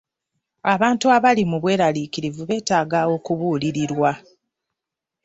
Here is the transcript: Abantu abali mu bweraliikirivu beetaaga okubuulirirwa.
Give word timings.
Abantu 0.73 1.05
abali 1.15 1.43
mu 1.51 1.57
bweraliikirivu 1.63 2.41
beetaaga 2.49 2.99
okubuulirirwa. 3.15 4.11